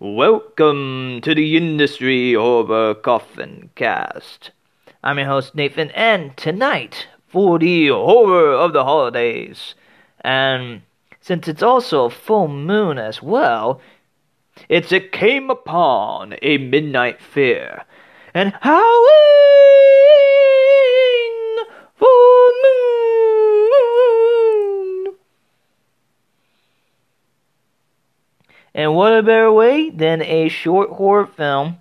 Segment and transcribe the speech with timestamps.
[0.00, 4.52] Welcome to the Industry Horror Coffee Cast.
[5.02, 9.74] I'm your host Nathan, and tonight, for the horror of the holidays,
[10.20, 10.82] and
[11.20, 13.80] since it's also a full moon as well,
[14.68, 17.82] it's It Came Upon a Midnight Fear,
[18.32, 18.84] and Halloween
[21.96, 22.78] full moon.
[28.74, 31.78] And what a better way than a short horror film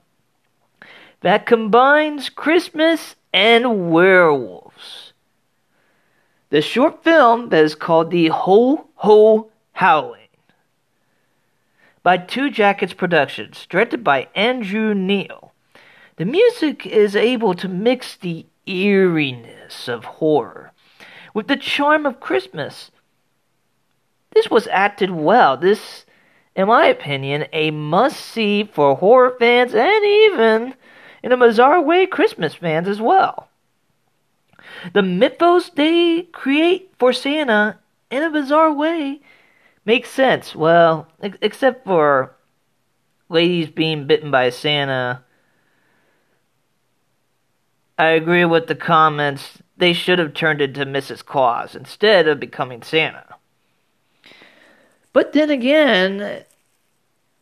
[1.21, 5.13] that combines Christmas and werewolves.
[6.49, 10.27] The short film that is called The Ho Ho Howling
[12.03, 15.51] by Two Jackets Productions, directed by Andrew Neil.
[16.15, 20.71] The music is able to mix the eeriness of horror
[21.33, 22.91] with the charm of Christmas.
[24.31, 25.57] This was acted well.
[25.57, 26.05] This
[26.57, 30.73] in my opinion, a must see for horror fans and even,
[31.21, 33.47] in a bizarre way, Christmas fans as well.
[34.93, 37.77] The mythos they create for Santa,
[38.09, 39.21] in a bizarre way,
[39.85, 40.55] makes sense.
[40.55, 42.35] Well, ex- except for
[43.29, 45.23] ladies being bitten by Santa.
[47.99, 49.59] I agree with the comments.
[49.77, 51.23] They should have turned into Mrs.
[51.23, 53.35] Claus instead of becoming Santa.
[55.13, 56.43] But then again,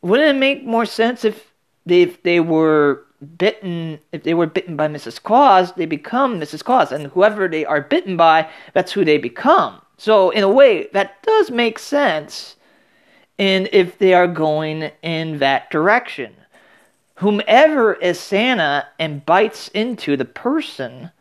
[0.05, 1.51] wouldn't it make more sense if
[1.85, 3.05] they, if they were
[3.37, 5.21] bitten if they were bitten by Mrs.
[5.21, 6.63] Claus, they become Mrs.
[6.63, 9.81] Claus, and whoever they are bitten by, that's who they become.
[9.97, 12.55] So in a way, that does make sense.
[13.39, 16.35] And if they are going in that direction,
[17.15, 21.11] whomever is Santa and bites into the person,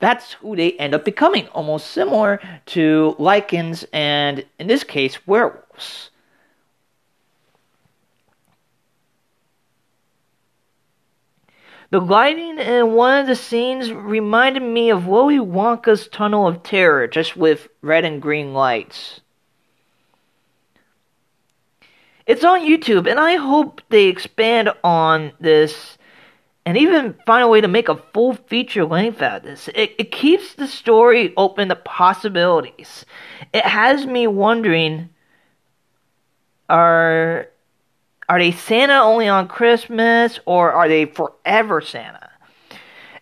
[0.00, 6.10] that's who they end up becoming, almost similar to lycans and, in this case, werewolves.
[11.96, 17.06] The lighting in one of the scenes reminded me of Willy Wonka's Tunnel of Terror,
[17.06, 19.22] just with red and green lights.
[22.26, 25.96] It's on YouTube, and I hope they expand on this
[26.66, 29.68] and even find a way to make a full feature length out of this.
[29.68, 33.06] It, it keeps the story open to possibilities.
[33.54, 35.08] It has me wondering
[36.68, 37.48] are
[38.28, 42.30] are they Santa only on Christmas or are they forever Santa?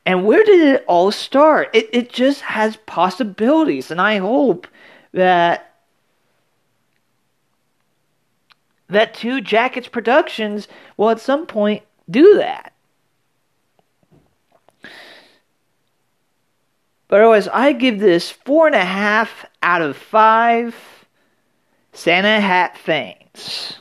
[0.07, 1.71] And where did it all start?
[1.73, 4.67] It it just has possibilities and I hope
[5.13, 5.75] that
[8.89, 12.73] that Two Jackets Productions will at some point do that.
[17.09, 20.75] But otherwise, I give this four and a half out of five
[21.93, 23.79] Santa hat things.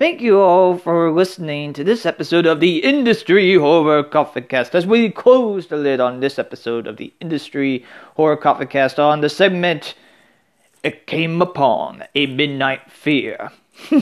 [0.00, 4.86] Thank you all for listening to this episode of the Industry Horror Coffee Cast as
[4.86, 7.84] we close the lid on this episode of the Industry
[8.16, 9.94] Horror Coffee Cast on the segment
[10.82, 13.52] It Came Upon a Midnight Fear.
[13.90, 14.00] ho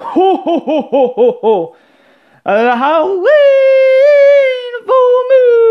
[0.00, 1.76] ho ho ho ho ho!
[2.44, 3.28] Uh, Halloween
[4.84, 5.70] full moon!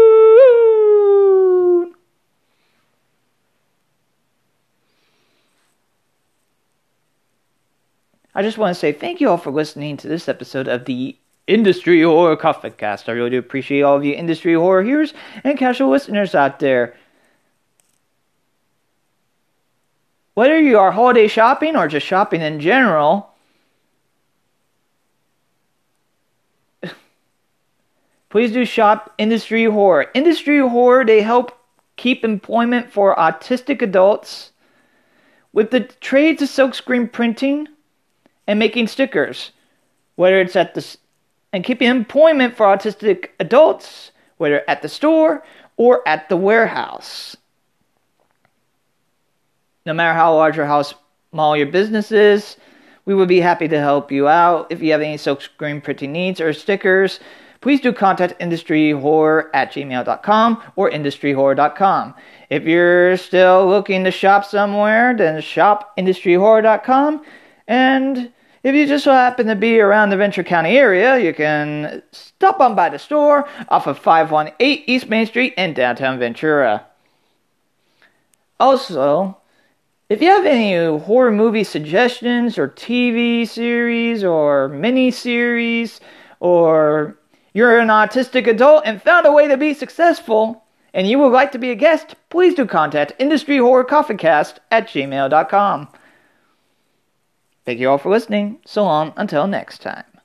[8.36, 11.18] I just want to say thank you all for listening to this episode of the
[11.48, 13.10] Industry Horror Coffee Cast.
[13.10, 16.96] I really do appreciate all of you industry horror hearers and casual listeners out there.
[20.36, 23.32] Whether you are holiday shopping or just shopping in general,
[28.30, 30.12] please do shop Industry Horror.
[30.14, 31.60] Industry Horror, they help
[31.98, 34.52] keep employment for autistic adults
[35.52, 37.68] with the trades of silkscreen printing
[38.50, 39.52] and making stickers,
[40.16, 40.98] whether it's at the
[41.54, 45.44] and keeping employment for autistic adults, whether at the store
[45.78, 47.38] or at the warehouse.
[49.86, 50.84] No matter how large or how
[51.32, 52.58] small your business is,
[53.06, 54.72] we would be happy to help you out.
[54.72, 57.20] If you have any silkscreen printing needs or stickers,
[57.62, 62.16] please do contact industryhorror at gmail.com or industryhorror.com.
[62.50, 67.24] If you're still looking to shop somewhere, then shop industryhorror.com
[67.68, 68.32] and
[68.64, 72.60] if you just so happen to be around the Ventura County area, you can stop
[72.60, 76.86] on by the store off of 518 East Main Street in downtown Ventura.
[78.60, 79.38] Also,
[80.10, 86.02] if you have any horror movie suggestions or TV series or mini series,
[86.40, 87.18] or
[87.54, 90.64] you're an autistic adult and found a way to be successful
[90.94, 95.88] and you would like to be a guest, please do contact industryhorrorcoffeecast at gmail.com.
[97.70, 98.58] Thank you all for listening.
[98.66, 100.19] So long until next time.